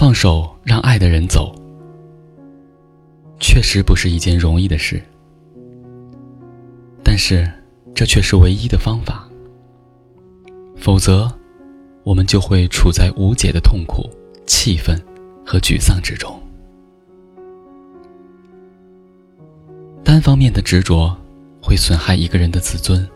[0.00, 1.54] 放手让爱的人走，
[3.38, 4.98] 确实不是一件容易的事。
[7.04, 7.46] 但是，
[7.94, 9.28] 这却是唯一的方法。
[10.74, 11.30] 否则，
[12.02, 14.08] 我们就会处在无解的痛苦、
[14.46, 14.98] 气愤
[15.44, 16.34] 和沮丧之中。
[20.02, 21.14] 单方面的执着
[21.60, 23.06] 会损害一个人的自尊。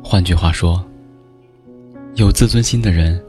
[0.00, 0.80] 换句话说，
[2.14, 3.20] 有自尊心的人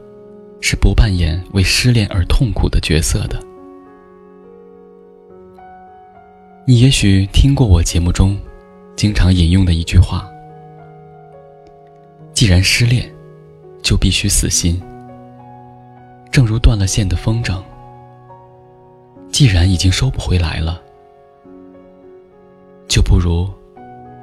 [0.68, 3.40] 是不扮演为失恋而痛苦的角色的。
[6.66, 8.36] 你也许听过我节目中
[8.96, 10.28] 经常引用的一句话。
[12.34, 13.08] 既然失恋，
[13.80, 14.82] 就必须死心。
[16.32, 17.62] 正如断了线的风筝，
[19.30, 20.82] 既然已经收不回来了，
[22.88, 23.48] 就不如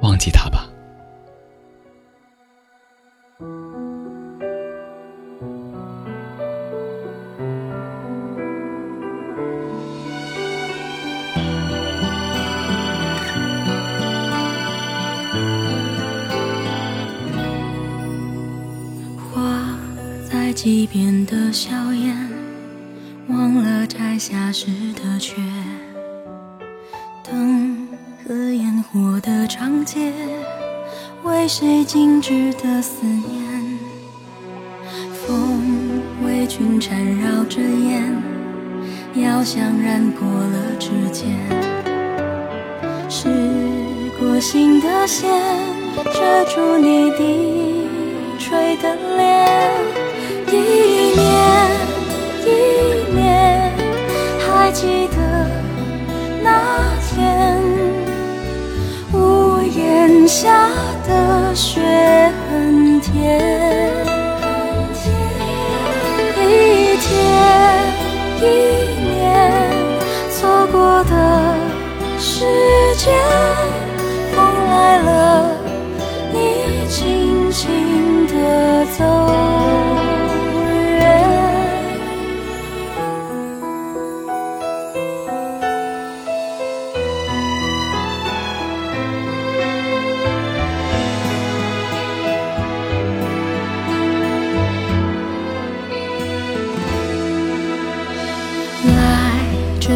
[0.02, 0.68] 忘记它吧。
[20.64, 22.16] 几遍的笑颜，
[23.28, 25.34] 忘了摘下时的缺。
[27.22, 27.86] 灯
[28.26, 30.10] 和烟火的长街，
[31.22, 33.78] 为谁静止的思念？
[35.12, 38.16] 风为君缠绕着烟，
[39.16, 41.28] 药香染过了指尖。
[43.10, 43.28] 试
[44.18, 45.30] 过心的线，
[46.06, 47.86] 遮住你低
[48.38, 50.03] 垂的脸。
[50.50, 50.56] 一
[51.16, 51.22] 年
[52.44, 52.48] 一
[53.14, 53.72] 年，
[54.38, 55.16] 还记得
[56.42, 56.48] 那
[57.00, 57.58] 天
[59.12, 60.68] 屋檐下
[61.06, 61.80] 的雪
[62.50, 63.12] 很甜。
[66.36, 67.08] 一天
[68.40, 68.44] 一
[69.02, 69.22] 年，
[70.30, 71.12] 错过的
[72.18, 72.44] 时
[72.96, 73.12] 间，
[74.34, 74.36] 风
[74.68, 75.10] 来了，
[76.32, 76.36] 你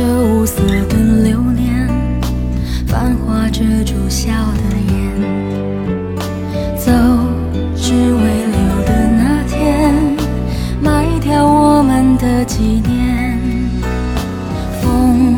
[0.09, 1.87] 这无色的流年，
[2.87, 4.97] 繁华遮住笑的眼，
[6.79, 6.91] 走，
[7.77, 9.93] 只为留的那天，
[10.81, 13.39] 卖掉我们的纪念。
[14.81, 15.37] 风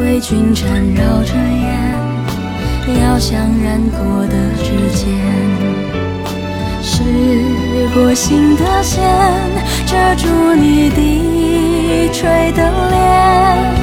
[0.00, 5.18] 为君缠绕着烟，遥想染过的指尖，
[6.80, 7.02] 试
[7.92, 9.02] 过心的线，
[9.84, 13.81] 遮住你低垂的脸。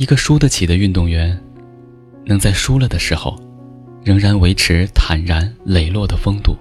[0.00, 1.38] 一个输得起的运动员，
[2.24, 3.38] 能在输了的时候，
[4.02, 6.56] 仍然维持坦然磊落的风度。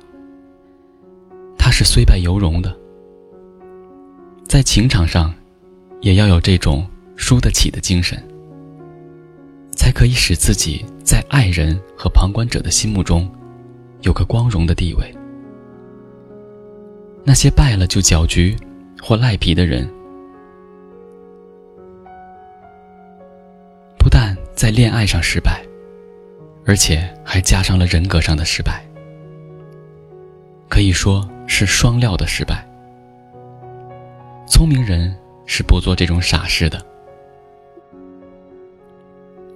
[1.58, 2.78] 他是虽败犹荣的，
[4.46, 5.34] 在情场上
[6.02, 8.22] 也要有这种输得起的精神，
[9.72, 13.26] 才可以使自己在爱人和旁观者的心目中
[14.02, 15.16] 有个光荣的地位。
[17.24, 18.54] 那些败了就搅局
[19.02, 19.90] 或赖皮的人，
[24.60, 25.64] 在恋爱上失败，
[26.66, 28.84] 而且还加上了人格上的失败，
[30.68, 32.68] 可以说是双料的失败。
[34.46, 36.86] 聪明人是不做这种傻事的。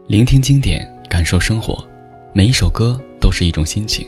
[0.07, 1.85] 聆听经典，感受生活，
[2.31, 4.07] 每一首歌都是一种心情。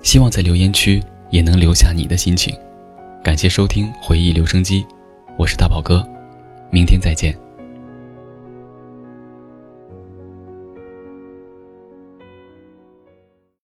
[0.00, 2.56] 希望在留言区也能留下你的心情。
[3.22, 4.86] 感谢收听回忆留声机，
[5.36, 6.02] 我是大宝哥，
[6.70, 7.36] 明天再见。